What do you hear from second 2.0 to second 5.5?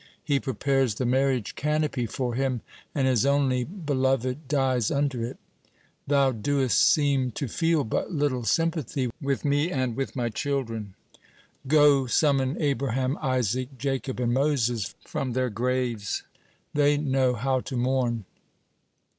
for him, and his only beloved dies under it.